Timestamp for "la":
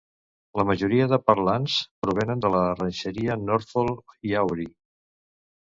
0.59-0.63, 2.57-2.63